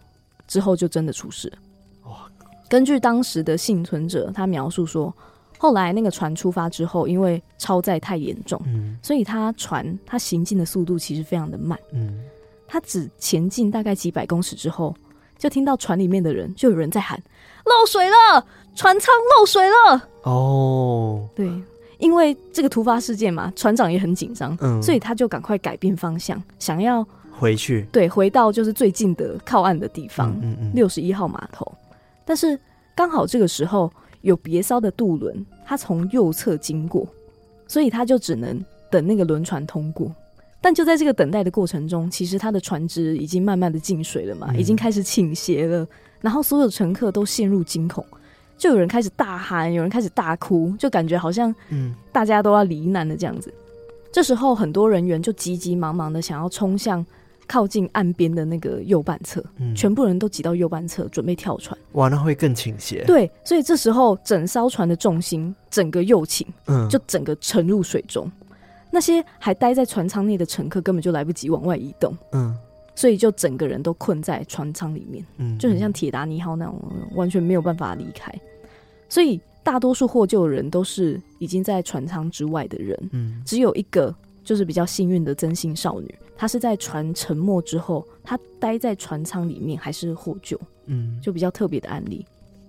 [0.47, 1.51] 之后就真的出事！
[2.69, 5.11] 根据当时的幸存者，他描述说，
[5.57, 11.79] 后来那个船出发之后，因为超载太严重，嗯，所以他船他行进的速度其实非常的慢。
[11.92, 12.21] 嗯，
[12.69, 14.95] 他只前进大概几百公尺之后，
[15.38, 17.19] 就听到船里面的人就有人在喊。
[17.64, 20.08] 漏水了，船舱漏水了。
[20.22, 21.34] 哦，oh.
[21.34, 21.50] 对，
[21.98, 31.66] 因为这个突发事件嘛，船长也很紧张，嗯，所以他就赶快改变方向，想要回去，对，回到就是最近的靠岸的地方，嗯嗯，六十一号码头。
[32.24, 32.58] 但是
[32.94, 37.06] 刚好这个时候有别艘的渡轮，他从右侧经过，
[37.66, 40.12] 所以他就只能等那个轮船通过。
[40.60, 45.86] 但就在这个等待的过程中，其实他的船只已经慢慢的进水了嘛，嗯，已经开始倾斜了。
[46.20, 48.04] 然后所有乘客都陷入惊恐，
[48.59, 53.51] 就有人开始大喊，有人开始大哭，就感觉好像嗯，大家都要罹难的这样子。
[53.51, 53.55] 嗯、
[54.11, 57.05] 这时候很多人员就急急忙忙的想要冲向
[57.47, 61.79] 靠近岸边的那个右半侧，嗯、全部人都挤到右半侧准备跳船。
[61.92, 63.05] 哇，那会更倾斜。
[63.07, 68.31] 对，所以这时候整艘船的重心整个右倾，嗯，就整个沉入水中。
[68.90, 72.57] 那些还待在船舱内的乘客根本就来不及往外移动，嗯。
[72.96, 76.82] 所以就整个人都困在船舱里面，嗯，就很像铁达尼号那种，
[77.14, 78.35] 完全没有办法离开。
[79.09, 92.24] 所以大多数获救的人都是已经在船舱之外的人，嗯，只有一个就是比较幸运的曾姓少女，她是在船沉没之后，她待在船舱里面还是获救，嗯，就比较特别的案例。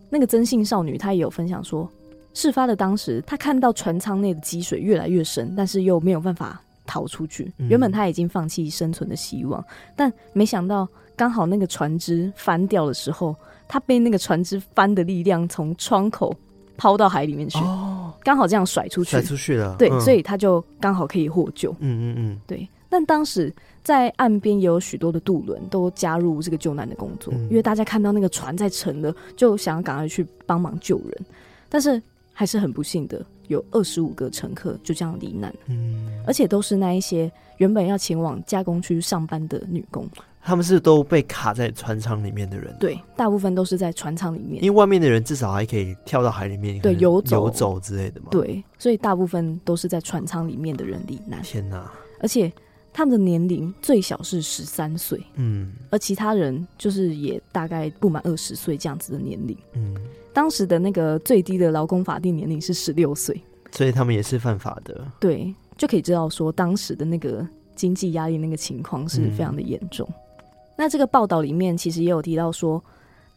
[0.10, 1.90] 那个曾姓少女她也有分享说，
[2.34, 7.54] 事发的当时她看到船舱内的积水越来越深，但是又没有办法逃出去。
[7.58, 9.64] 原本他已经放弃生存的希望，
[9.96, 13.36] 但没想到刚好那个船只翻掉的时候，
[13.68, 16.36] 他被那个船只翻的力量从窗口
[16.76, 17.60] 抛到海里面去。
[17.60, 19.76] 哦，刚好这样甩出去，甩出去了。
[19.78, 21.72] 对，嗯、所以他就刚好可以获救。
[21.80, 22.68] 嗯嗯嗯，对。
[22.90, 31.26] 但当时在岸边也有许多的渡轮都加入这个救难的工作，嗯、因为大家看到那个船在沉了，就想要赶快去帮忙救人。
[31.68, 35.54] 但是还是很不幸的，有二十五个乘客就这样罹难。
[35.68, 40.08] 嗯，而且都是那一些原本要前往加工区上班的女工，
[40.42, 42.76] 他们是都被卡在船舱里面的人。
[42.80, 48.28] 对，大部分都是在船舱里面，因为外面的人至少还可以跳到海里面，对，游走游走之类的嘛。
[48.32, 51.42] 对，所以大部分都是在船舱里面的人罹难。
[51.42, 51.92] 天哪！
[52.20, 52.52] 而且。
[52.98, 59.96] 他们的年龄最小是十三岁，嗯，而其他人就是也大概不满二十岁这样子的年龄，嗯，
[60.34, 70.10] 当时的那个最低的劳工法定年龄是十六岁，所以他们也是犯法的，对，就可以知道说当时的那个经济压力那个情况是非常的严重。
[70.10, 70.44] 嗯、
[70.76, 72.84] 那这个报道里面其实也有提到说。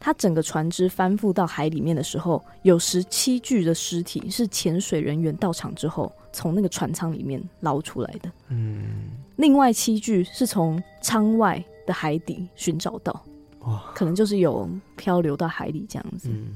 [0.03, 8.31] 他整个船只翻覆到海里面的时候，有十七具的尸体是潜水人员到场之后从那个船舱里面捞出来的。
[8.47, 8.81] 嗯，
[9.35, 13.23] 另外七具是从舱外的海底寻找到，
[13.59, 16.29] 哇，可能就是有漂流到海里这样子。
[16.31, 16.47] 嗯，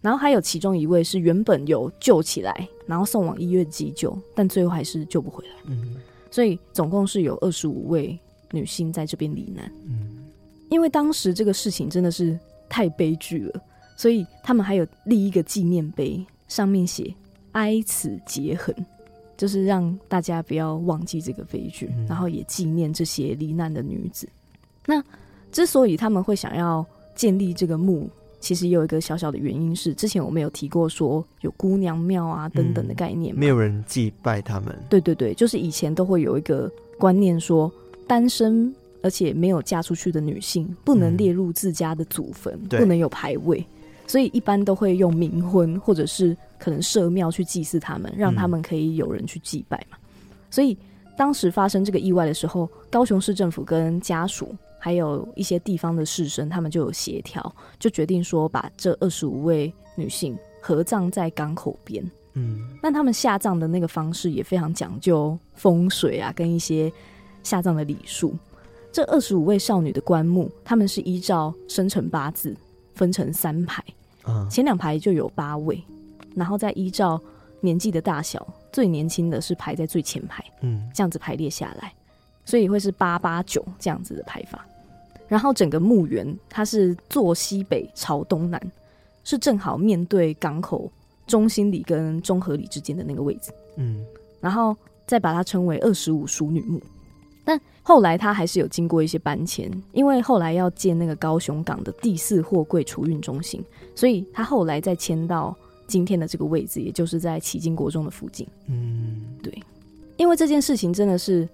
[0.00, 5.54] 然后还有其中一位是原本有救起来，然后送往医院急救，但最后还是救不回来。
[5.66, 5.94] 嗯，
[6.32, 8.18] 所以总共是有二十五位
[8.50, 9.70] 女性在这边罹难。
[9.86, 10.26] 嗯，
[10.68, 12.36] 因为当时这个事情真的是。
[12.68, 13.62] 太悲剧了，
[13.96, 17.14] 所以他们还有立一个纪念碑，上面写
[17.52, 18.74] “哀此结痕”，
[19.36, 24.28] 就是让大家不要忘记这个悲剧，嗯、然后也纪念这些罹难的女子。
[24.86, 25.02] 那
[25.50, 28.08] 之所以他们会想要建立这个墓，
[28.40, 34.78] 其实也有一个小小的原因是，之前我们有提过说有姑娘庙啊等等的概念、嗯，没有人祭拜他们。
[34.88, 37.72] 对对对，就是以前都会有一个观念说
[38.06, 38.74] 单身。
[39.02, 43.64] 而且没有嫁出去的女性不能列入自家的祖坟，嗯、不能有牌位，
[44.06, 49.96] 所以一般都会用冥婚或者是可能设庙去祭祀他们，让他们可以有人去祭拜嘛。
[50.00, 50.76] 嗯、所以
[51.16, 62.04] 当时发生这个意外的时候，高雄市政府跟家属还有一些地方的士绅，他们就有协调，就决定说把这二十五位女性合葬在港口边。
[62.34, 66.92] 嗯，那他们下葬的那个方式也非常讲究风水啊，跟一些
[67.42, 68.36] 下葬的礼数。
[68.90, 72.56] 这二十五位少女的棺木，他们是依照生辰八字
[72.94, 73.84] 分成三排，
[74.50, 75.82] 前两排就有八位，
[76.34, 77.20] 然后再依照
[77.60, 81.92] 年纪的大小，最年轻的是排在最前排，嗯，这样子排列下来，
[82.44, 84.66] 所以会是八八九这样子的排法。
[85.28, 88.60] 然后整个墓园它是坐西北朝东南，
[89.22, 90.90] 是正好面对港口
[91.26, 94.02] 中心里跟中和里之间的那个位置，嗯，
[94.40, 94.74] 然后
[95.06, 96.80] 再把它称为二十五淑女墓。
[97.48, 105.56] 但后来他还是有经过一些搬迁，因为后来要建那个高雄港的第四货柜储运中心，所以他后来再迁到
[105.86, 108.46] 今天的这个位置，也就是在旗津国中的附近。
[108.66, 109.58] 嗯，对，
[110.18, 111.48] 因为这件事情真的是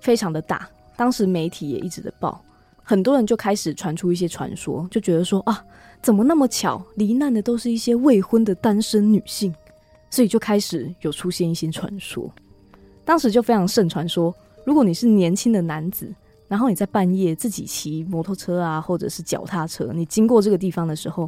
[0.00, 2.38] 非常的大，当时媒体也一直的报，
[2.82, 5.64] 很多人就开始传出一些传说，就觉得说啊，
[6.02, 9.54] 怎么那么巧，罹难的都是一些未婚的单身女性，
[10.10, 12.30] 所以就开始有出现一些传说，
[13.02, 14.34] 当时就非常盛传说。
[14.68, 16.14] 如果你是年轻的男子，
[16.46, 21.26] 然后你在半夜自己骑摩托车啊，或者是脚踏车，你经过这个地方的时候，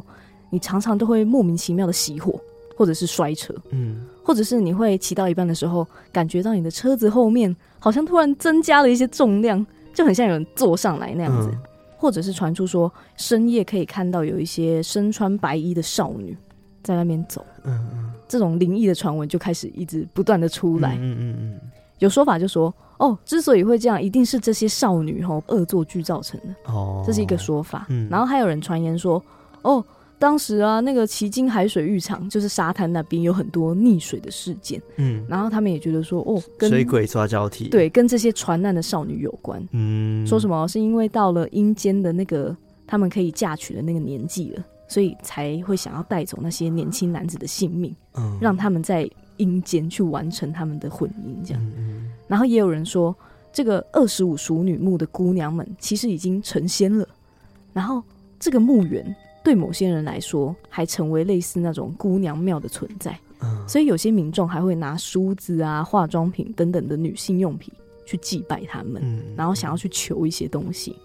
[0.51, 2.39] 你常常都会莫名其妙的熄火，
[2.77, 11.59] 或者是摔车，嗯，或者是你会骑到一半的时候，感觉到你的车子后面好像突然增加了一些重量，就很像有人坐上来那样子，嗯、
[11.97, 16.37] 或者是传出说深夜可以看到有一些身穿白衣的少女
[16.83, 21.59] 在那边走，嗯嗯，这种灵异的传闻就开始一直不断的出来，嗯嗯嗯，
[22.01, 22.71] 有说法就说。
[23.01, 26.71] 哦，之所以会这样，一定是这些少女吼恶作剧造成的。
[26.71, 27.87] 哦，这是一个说法。
[27.89, 29.19] 嗯，然后还有人传言说，
[29.63, 29.83] 哦，
[30.19, 34.79] 当时啊，那个旗津海水浴场就是沙滩那边有很多溺水的事件。
[34.97, 39.67] 嗯，然后他们也觉得说，哦，跟水鬼抓交替，对，跟这些船难的少女有关。
[39.71, 51.71] 嗯，说什么是因为到了阴间的那个他们可以嫁娶的那个年纪了，所以才会想要带走那些年轻男子的性命，嗯，让他们在阴间去完成他们的婚姻，这样。
[52.31, 53.13] 然后也有人说，
[53.51, 57.05] 这个二十五熟女墓的姑娘们其实已经成仙了。
[57.73, 58.01] 然后
[58.39, 59.13] 这个墓园
[59.43, 63.13] 对某些人来说，还成为类似那种姑娘庙的存在。
[63.41, 67.69] 嗯，所以有些民众还会拿梳子啊、化妆品等等的女性用品
[68.05, 69.03] 去祭拜他们，
[69.35, 70.95] 然后想要去求一些东西。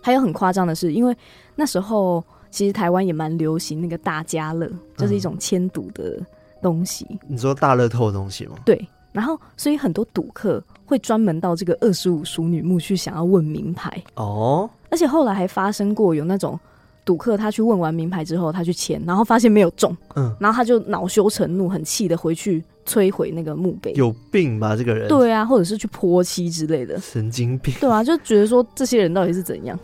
[0.00, 1.16] 还有很夸张的是，因为
[1.54, 6.20] 那时候其实台湾也蛮流行那个大家乐，就是一种签赌的
[6.60, 7.06] 东西。
[7.10, 8.56] 嗯、你说大乐透的东西吗？
[8.64, 8.84] 对。
[9.14, 14.68] 然后，所以很多赌客会专门到这个二十五熟女墓去想要问名牌哦。
[14.90, 16.58] 而且后来还发生过有那种
[17.04, 23.92] 赌客，他去问完名牌之后，他去签，然后发现没有中，嗯，然后他就恼羞成怒，很气的回去摧毁那个墓碑。
[23.92, 25.06] 有病吧这个人？
[25.08, 26.98] 对啊，或者是去泼漆之类的。
[26.98, 27.72] 神经病。
[27.80, 29.78] 对啊，就觉得说这些人到底是怎样？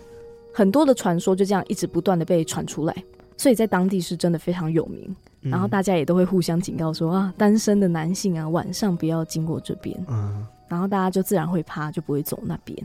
[0.52, 3.04] 很多的传说就这样一直不断的被传出来，
[3.36, 5.14] 所以在当地是真的非常有名。
[5.42, 9.96] 嗯、然后大家也都会互相警告说啊，单身的男性啊，晚上不要经过这边。
[10.08, 12.76] 嗯，然后大家就自然会怕，就不会走那边。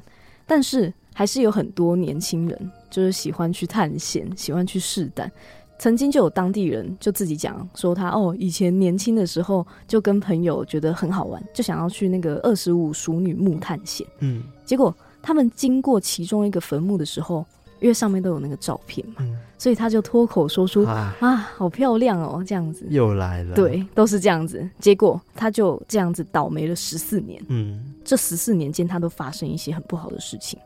[0.46, 5.32] 但是还是有很多年轻人就是喜欢去探险，喜欢去试胆。
[5.78, 14.06] 曾经就有当地人就自己讲说他哦，以前年轻的时候就跟朋友觉得很好玩，就想要去那个二十五熟女墓探险。
[14.20, 14.96] 嗯，结果。
[15.28, 17.44] 他们经过其中一个坟墓的时候，
[17.80, 24.68] 因为上面都有那个照片嘛，嗯、所以他就脱口说出：“啊，啊，好漂亮哦！”这样子又来了，对，都是这样子。
[24.80, 27.44] 结果他就这样子倒霉了十四年。
[27.50, 30.60] 嗯，这十四年间，他都发生一些很不好的事情，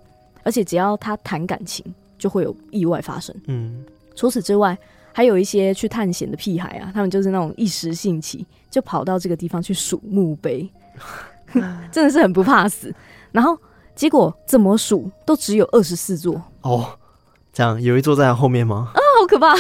[0.43, 1.84] 而且只要他谈感情，
[2.17, 3.36] 就会有意外发生。
[3.48, 3.84] 嗯，
[4.15, 4.78] 除此之外，
[5.12, 10.69] 还有一些去探险的屁孩啊，他们就是那种一时兴起，就跑到这个地方去数墓碑，
[11.91, 12.93] 真的是很不怕死。
[13.32, 13.58] 然后。
[13.95, 16.98] 结果怎么数都只有二十四座哦，
[17.51, 18.91] 这样有一座在他后面吗？
[18.93, 19.53] 啊，好可怕！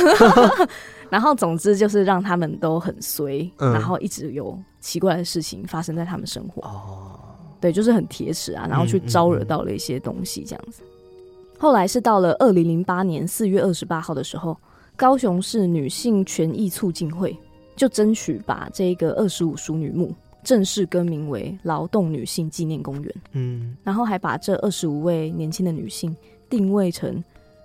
[1.09, 6.61] 然后总之就是让他们都很衰，嗯、然后一直有奇怪的事情发生在他们生活。
[6.61, 7.19] 哦，
[7.59, 10.83] 对，就是很铁齿啊，然后去招惹到了一些东西，这样子。
[10.83, 14.55] 嗯嗯嗯、后来是到了二零零八年四月二十八号的时候，
[14.95, 17.35] 高雄市女性权益促进会
[17.75, 20.13] 就争取把这个二十五淑女墓。
[20.41, 26.15] 正式更名为劳动女性纪念公园，嗯，然后还把这二十五位年轻的女性
[26.49, 27.21] 定位成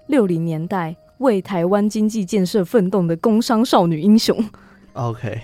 [0.06, 4.36] 六零年代为台湾经济建设奋斗的工商少女英雄。
[4.94, 5.40] OK，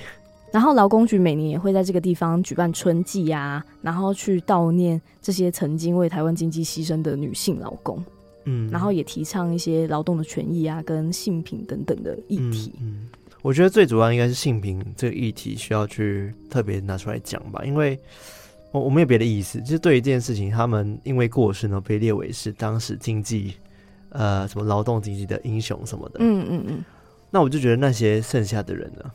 [0.53, 8.05] 然后劳工局每年也会在这个地方举办春季啊，然后去悼念这些曾经为台湾经济牺牲的女性劳工，
[8.45, 12.73] 嗯，然后也提倡一些劳动的权益啊，跟性平等等的议题。
[12.81, 13.09] 嗯嗯
[13.43, 17.99] 我觉得最主要应该是性平这个议题需要去特别拿出来讲吧，因为
[18.71, 23.55] 我我没有别的意思，就是对于这件事情，他们因为过世呢被列为是当时经济
[24.11, 26.85] 呃什么劳动经济的英雄什么的，嗯嗯嗯，
[27.31, 29.11] 那我就觉得那些剩下的人呢，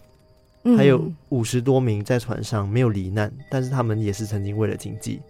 [0.64, 5.22] 嗯、还有五十多名在船上没有罹难，但是他们也是曾经为了经济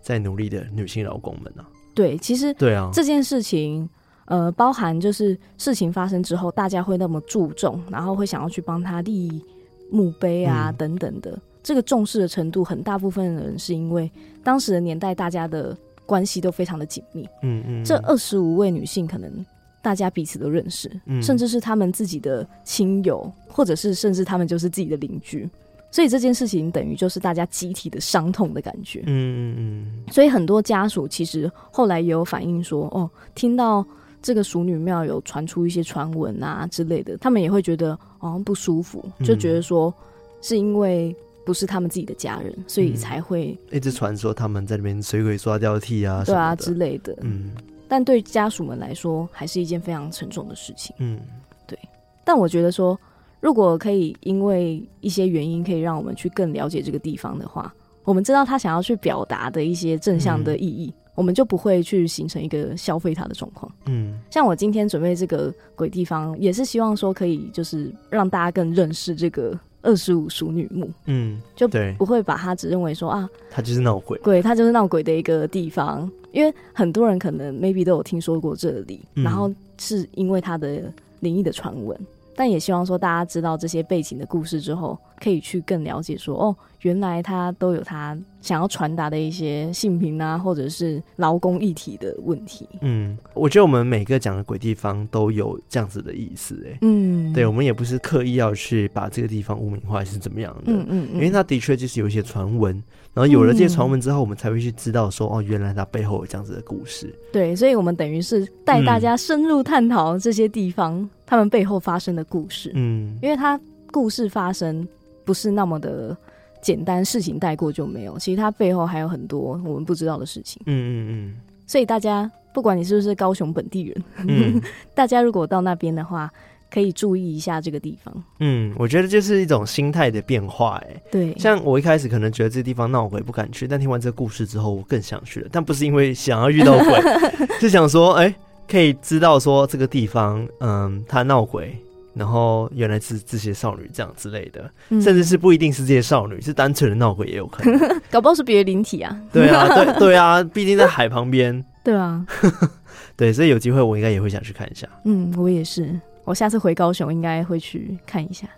[0.00, 1.66] 在努力的女性劳工们啊。
[1.94, 3.88] 对，其实对啊，这件事情。
[4.28, 9.40] 呃，包含就是事情发生之后，大家会那么注重，然后会想要去帮他立
[9.88, 11.38] 墓碑啊，嗯、等等的。
[11.62, 14.10] 这个重视的程度，很大部分人是因为
[14.42, 17.28] 当时的年代，大家的关系都非常的紧密。
[17.42, 19.44] 嗯嗯，嗯这二十五位女性，可能
[19.82, 25.48] 大家彼此都认识，嗯、甚至是他们自己的亲友，或者是甚至他们就是自己的邻居。
[25.90, 29.02] 所以这件事情等于就是大家集体的伤痛的感觉。
[29.06, 30.12] 嗯嗯嗯。
[30.12, 33.84] 所以很多家属其实后来也有反映说，哦，听到。
[34.22, 39.92] 这个淑女庙有传出一些传闻啊之类的，他们也会觉得好像不舒服，就觉得说
[40.40, 41.14] 是因为
[41.46, 47.16] 不是他们自己的家人，所以才会、嗯、一直传说他们在那边水鬼抓交替啊，对啊之类的。
[47.22, 47.52] 嗯，
[47.86, 50.94] 但对家属们来说，还是一件非常沉重的事情。
[50.98, 51.20] 嗯，
[51.64, 51.78] 对。
[52.24, 52.98] 但我觉得说，
[53.40, 60.92] 如果可以因为一些原因，可以让我们去更了解这个地方的话，我们知道他想要去表达的一些正向的意义。
[60.96, 63.72] 嗯我们就不会去形成一个消费它的状况。
[63.86, 70.90] 嗯，像我今天准备这个鬼地方，也是希望说可以就是让大家更认识这个二十五熟女墓。
[71.06, 71.66] 嗯，就
[71.96, 76.10] 不会把它只认为说啊，它就是闹鬼，鬼它就是闹鬼的一个地方。
[76.32, 81.98] 因为很多人可能 maybe 都有听说过这里，嗯、然后是因为它的灵异的传闻。
[82.34, 92.68] 但也希望说大家知道这些背景的故事之后，可以去更了解说哦，原来他都有他想要传达的一些性平啊，或者是劳工议题的问题。
[92.80, 102.74] 嗯，我觉得我们每个讲的鬼地方都有这样子的意思，哎，嗯，对，我们也不是刻意要去把这个地方污名化，是怎么样的，嗯嗯，嗯，因为它的确就是有一些传闻，
[103.12, 107.12] 然后有了这些传闻之后，我们才会去知道说哦，原来它背后有这样子的故事。
[107.32, 111.00] 对，所以我们等于是带大家深入探讨这些地方。
[111.00, 113.60] 嗯他们背后发生的故事，嗯，因为他
[113.90, 114.86] 故事发生
[115.26, 116.16] 不是那么的
[116.62, 121.34] 简单，事情带过就没有，其实它背后还有很多我们不知道的事情，嗯嗯嗯。
[121.66, 124.62] 所以大家不管你是不是高雄本地人，嗯、
[124.94, 126.30] 大家如果到那边的话，
[126.70, 128.24] 可以注意一下这个地方。
[128.38, 131.36] 嗯，我觉得就是一种心态的变化，哎，对。
[131.36, 135.48] 像我一开始可能觉得这地方闹鬼不敢去，但听完这个故事之后，我更想去了。
[135.50, 137.00] 但不是因为想要遇到鬼，
[137.60, 138.34] 是想说，哎、欸。
[138.68, 141.72] 可以知道说这个地方，嗯，它闹鬼，
[142.16, 147.78] 然后原来是这些少女这样之类的，嗯、甚至是不一定是这些少女，是单纯的闹鬼也有可能，
[148.10, 149.14] 搞不好是别的灵体啊。
[149.30, 151.62] 对啊，对 对啊，毕竟在海旁边。
[151.84, 152.26] 对啊，
[153.16, 154.88] 对，所以有机会我应该也会想去看一下。
[155.04, 158.48] 嗯，我也是，我下次回高雄应该会去看一下。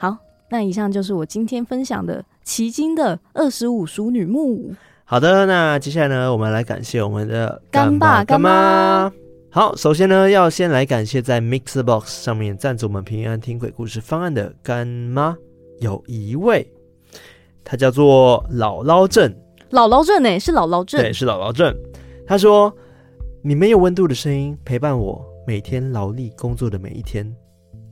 [0.00, 0.16] 好，
[0.50, 4.74] 那以上就是我今天分享的奇经的二十五淑女墓。
[5.04, 9.10] 好的，那接下来呢，我们来感谢我们的干爸干妈。
[9.54, 15.36] 好，首先呢，要先来感谢在 MixerBox 上面赞助我们平安听鬼故事方案的干妈，
[15.78, 16.68] 有一位，
[17.62, 19.32] 她叫做姥姥镇。
[19.70, 21.72] 姥姥镇呢，是姥姥镇，对，是姥姥镇。
[22.26, 22.76] 她说
[23.44, 27.32] ：“你没有温度的声音陪伴我每天劳力工作的每一天，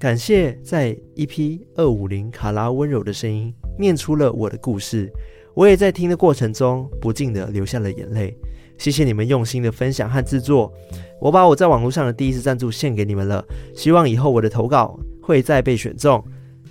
[0.01, 5.09] 感谢在 EP 二五零卡拉温柔的声音念出了我的故事，
[5.55, 8.37] 我也在听的过程中不禁的流下了眼泪。
[8.83, 10.72] 谢谢你们用心的分享和制作，
[11.20, 13.45] 我把我在网络上的第一次赞助献给你们了，
[13.76, 16.20] 希望以后我的投稿会再被选中，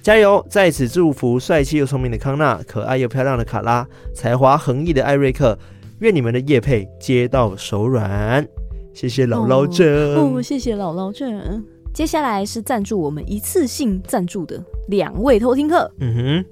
[0.01, 0.45] 加油！
[0.49, 5.57] 在此祝福帅气又聪明的康纳，可爱又漂亮的卡拉，才华横溢的艾瑞克。”
[5.99, 8.45] 愿你们的叶配接到手软，
[8.93, 11.63] 谢谢姥姥镇哦，哦，谢谢姥姥镇。
[11.93, 16.45] 接下来是赞助我们一次性赞助的两位偷听客，嗯哼，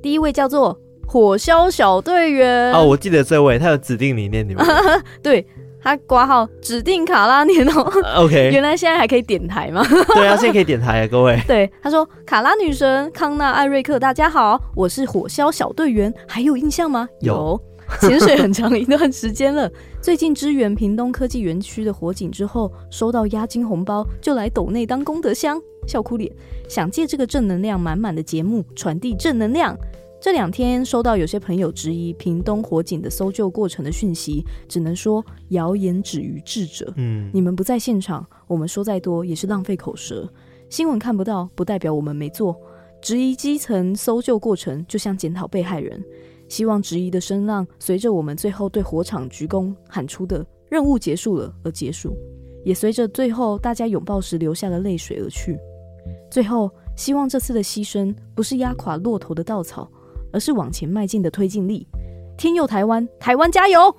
[0.00, 0.74] 第一位叫做
[1.12, 4.64] 火消小队员哦，我记得这位，他有指定你念你们，
[5.22, 5.46] 对
[5.78, 7.82] 他挂号指定卡拉念哦，
[8.24, 9.84] OK，原来现在还可以点台吗？
[10.14, 11.38] 对啊，现在可以点台啊，各位。
[11.46, 17.06] 对，他说卡拉女神康纳艾瑞克，大家好，我是火消小队员，还有印象吗？
[17.20, 17.60] 有。
[18.00, 26.32] 潜水很长一段时间了，最近支援屏东科技园区的火警之后，收到押金红包，就来斗内当功德箱，笑哭脸，
[26.70, 29.76] 想借这个正能量满满的节目传递正能量。
[30.22, 36.92] 这两天收到有些朋友质疑屏东火警的搜救过程的讯息，只能说谣言止于智者。
[36.94, 40.32] 嗯，你们不在现场，我们说再多也是浪费口舌。
[40.70, 42.56] 新闻看不到，不代表我们没做。
[43.00, 46.00] 质疑基层搜救过程，就像检讨被害人。
[46.48, 52.16] 希望质疑的声浪随着我们最后对火场鞠躬喊出的“任务结束了”而结束，
[52.64, 55.58] 也随着最后大家拥抱时流下的泪水而去。
[56.30, 59.90] 最后，希望这次的牺牲不是压垮骆驼的稻草，
[60.32, 61.86] 而是往前迈进的推进力。
[62.36, 63.94] 天佑台湾，台湾加油！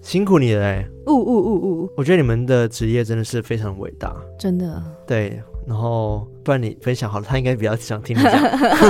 [0.00, 0.86] 辛苦你了哎！
[1.06, 1.90] 呜呜呜呜！
[1.96, 4.82] 我觉得你们的职业真的是非常伟大，真的。
[5.06, 5.40] 对。
[5.66, 8.32] 然后，不然你分享好了，他应该比较想听你讲。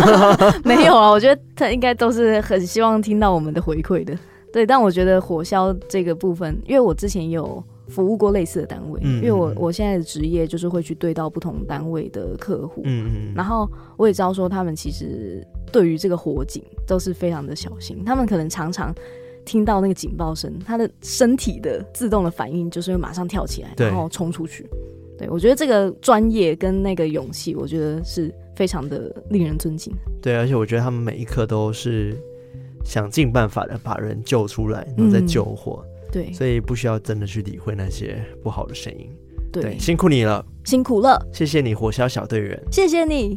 [0.65, 4.13] 没有啊，我觉得他应该都是很希望听到我们的回馈的。
[4.53, 18.95] 对，但我觉得火销这个部分，因为我之前有服务过类似的单位，因为我我现在的职业就是会去对到不同单位的客户，嗯嗯，然后我也知道说他们其实对于这个火警都是非常的小心，他们可能常常
[19.45, 24.67] 听到那个警报声，他的身体的自动的反应就是会马上跳起来，然后冲出去。
[25.17, 29.95] 对，我觉得这个专业跟那个勇气，我觉得是非常的令人尊敬。
[30.21, 32.17] 对，而且我觉得他们每一刻都是
[32.85, 35.85] 想尽办法的把人救出来，然后再救火。
[35.85, 39.11] 嗯、对，所以不需要真的去理会那些不好的声音。
[39.51, 43.37] 对，对，辛苦你了，辛苦了，谢谢你，火小小队员，谢谢你。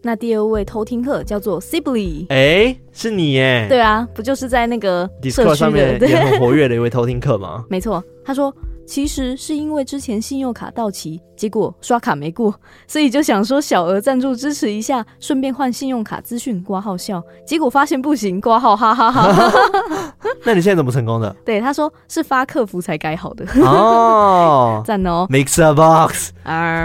[0.00, 3.66] 那第二位偷听客叫做 Sibley，哎，是你耶？
[3.68, 7.64] 对啊，不就是在那个 Discord 上面也很活跃的一位偷听客吗？
[7.68, 8.54] 没错，他说。
[8.86, 12.54] 其实是因为之前信用卡到期，结果刷卡没过，
[12.86, 19.52] 所以就想说小额赞助支持一下，顺便换信用卡资讯挂号笑，结果发现不行挂号，哈哈哈哈。
[20.44, 21.34] 那你现在怎么成功的？
[21.44, 23.46] 对，他说是发客服才改好的。
[23.62, 26.30] 哦， 赞哦，MixerBox，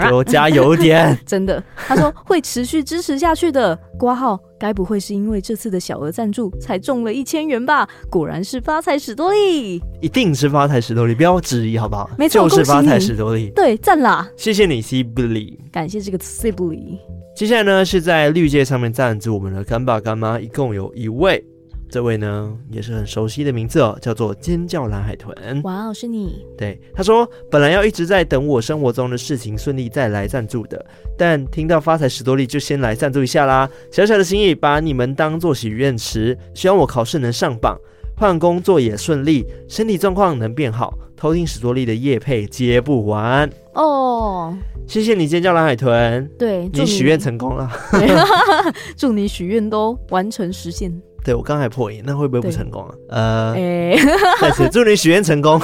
[0.02, 1.18] 给我加油点。
[1.26, 3.78] 真的，他说会持续支持下去的。
[3.98, 4.38] 挂号。
[4.60, 7.88] 该不会是因为这次的小额赞助才中了一千元吧？
[8.10, 12.10] 果然是发财史多利，一定是发财史多利，不要质疑好不好？
[12.18, 13.50] 没错，就是发财史多利。
[13.56, 14.30] 对，赞啦！
[14.36, 16.98] 谢谢你，Sibley，感谢这个 Sibley。
[17.34, 21.42] 接下来呢，是在绿界上面赞助我们的干爸干妈，一共有一位。
[21.90, 25.34] 这位呢也是很熟悉的名字哦，叫做尖叫蓝海豚。
[25.64, 26.46] 哇哦，是你？
[26.56, 30.84] 对，他说本来要一直在等我生活中的事情顺利再来赞助的，
[31.18, 33.68] 但听到发财史多利就先来赞助一下啦。
[33.90, 37.76] 小小的心意，把你们当做许愿池，希望我考试能上榜，
[38.16, 40.96] 换工作也顺利，身体状况能变好。
[41.16, 46.26] 偷听史多利的夜配接不完哦，谢谢你尖叫蓝海豚。
[46.38, 47.70] 对，你许愿成功了，
[48.96, 50.90] 祝你许愿都完成实现。
[51.24, 53.52] 对，我刚才破音，那会不会不成功啊？
[53.54, 53.94] 呃，
[54.40, 55.60] 再次祝你许愿成功，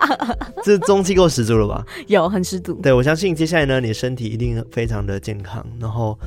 [0.62, 1.84] 这中气够十足了吧？
[2.06, 2.74] 有，很十足。
[2.82, 6.18] 对，我相信接下来呢，你的身体一定非常的健康，然后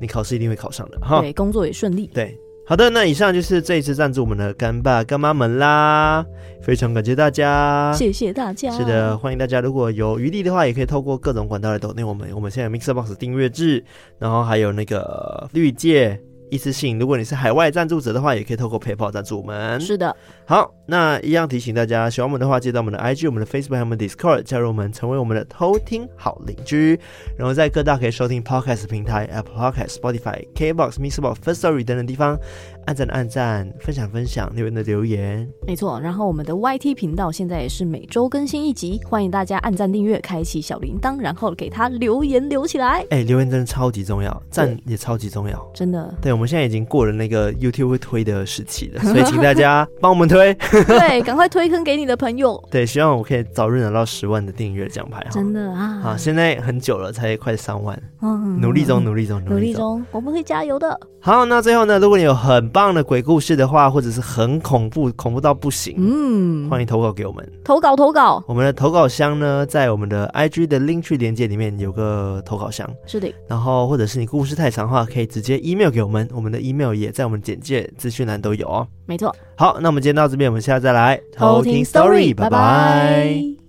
[0.00, 1.20] 你考试一定会考上的哈。
[1.20, 2.10] 对，工作也顺利。
[2.14, 2.34] 对，
[2.66, 6.24] 好的，那以上就是这一次赞助我们的干爸干妈们啦，
[6.62, 8.70] 非常感谢大家，谢谢大家。
[8.70, 12.30] 是的，欢迎大家，如果有余力的话，也可以透过各种管道来抖内我们。
[12.34, 13.84] 我们现在有 Mixer Box 订阅制，
[14.18, 16.18] 然后还有那个绿界。
[16.50, 19.80] 一次性，如果你是海外赞助者的话，也可以透过 PayPal 赞助我们。
[19.80, 20.14] 是的，
[20.44, 26.98] 好，那一样提醒大家，喜欢我们的话，记得到我们的 IG、我们的 Facebook 还有我们 Discord 加入我们，成为我们的偷听好邻居。
[27.36, 32.38] 然后在各大可以收听 Podcast 平台，Apple Podcast、Spotify、KBox、MixerBox、Firstory 等等地方。
[32.86, 35.98] 按赞的按赞，分享分享，留言的留言，没错。
[35.98, 43.00] 然后我们的 YT 频道现在也是每周更新一集，欢迎大家按赞订阅，开启小铃铛，然后给他留言留起来。
[43.08, 46.14] 哎、欸，留言真的超级重要，赞也超级重要，真的。
[46.20, 50.52] 对，我们现在已经过了那个 YouTube 会推的时期了，所以请大家帮我们推，
[50.86, 52.62] 对，赶快推坑给你的朋友。
[52.70, 55.24] 对，希望我可以早日拿到十万的订阅奖牌。
[55.30, 60.98] 真的啊，好，现在很久了，才快三万，嗯，努力中，努力中，努力中，我们会加油的。
[61.20, 67.46] 好，那最后呢，如果你有很棒的鬼故事的话，或者是很恐怖，恐怖到不行，嗯，欢迎投稿给我们。
[67.64, 72.88] 投稿投稿，我们的投稿箱呢，在我们的 IG 的 Linktree 连接里面有个投稿箱。
[73.06, 73.32] 是的。
[73.48, 78.86] 然后，或者是你故事太长的话，可以直接 email 给我们，我们的 email 也在我们简介资讯栏都有哦。
[79.06, 79.34] 没错。
[79.56, 83.63] 好，那我们今天到这边，我们下次再来偷听 story，拜拜。